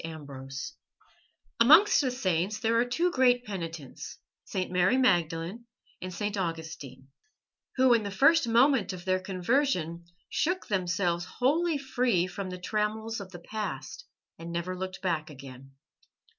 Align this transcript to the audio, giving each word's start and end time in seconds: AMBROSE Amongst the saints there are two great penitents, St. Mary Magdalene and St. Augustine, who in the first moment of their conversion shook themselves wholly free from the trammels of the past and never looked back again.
AMBROSE 0.03 0.73
Amongst 1.59 2.01
the 2.01 2.09
saints 2.09 2.57
there 2.57 2.75
are 2.79 2.85
two 2.85 3.11
great 3.11 3.45
penitents, 3.45 4.17
St. 4.45 4.71
Mary 4.71 4.97
Magdalene 4.97 5.65
and 6.01 6.11
St. 6.11 6.35
Augustine, 6.35 7.09
who 7.75 7.93
in 7.93 8.01
the 8.01 8.09
first 8.09 8.47
moment 8.47 8.93
of 8.93 9.05
their 9.05 9.19
conversion 9.19 10.05
shook 10.27 10.65
themselves 10.65 11.25
wholly 11.37 11.77
free 11.77 12.25
from 12.25 12.49
the 12.49 12.57
trammels 12.57 13.19
of 13.19 13.29
the 13.31 13.37
past 13.37 14.07
and 14.39 14.51
never 14.51 14.75
looked 14.75 15.03
back 15.03 15.29
again. 15.29 15.71